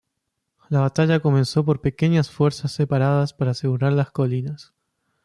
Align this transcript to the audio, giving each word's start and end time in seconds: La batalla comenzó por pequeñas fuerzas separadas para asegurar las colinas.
La 0.69 0.79
batalla 0.79 1.19
comenzó 1.19 1.63
por 1.63 1.79
pequeñas 1.79 2.31
fuerzas 2.31 2.71
separadas 2.71 3.33
para 3.35 3.51
asegurar 3.51 3.93
las 3.93 4.09
colinas. 4.09 4.73